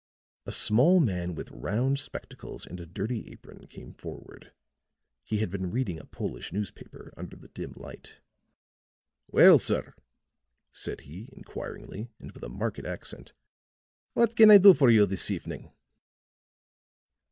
A 0.47 0.51
small 0.51 0.99
man 0.99 1.35
with 1.35 1.51
round 1.51 1.99
spectacles 1.99 2.65
and 2.65 2.79
a 2.79 2.87
dirty 2.87 3.31
apron 3.31 3.67
came 3.67 3.93
forward; 3.93 4.51
he 5.21 5.37
had 5.37 5.51
been 5.51 5.69
reading 5.69 5.99
a 5.99 6.05
Polish 6.07 6.51
newspaper 6.51 7.13
under 7.15 7.35
the 7.35 7.49
dim 7.49 7.73
light. 7.75 8.19
"Well, 9.27 9.59
sir," 9.59 9.93
said 10.71 11.01
he, 11.01 11.29
inquiringly, 11.33 12.09
and 12.17 12.31
with 12.31 12.41
a 12.41 12.49
marked 12.49 12.83
accent, 12.83 13.33
"what 14.13 14.35
can 14.35 14.49
I 14.49 14.57
do 14.57 14.73
for 14.73 14.89
you 14.89 15.05
this 15.05 15.29
evening?" 15.29 15.71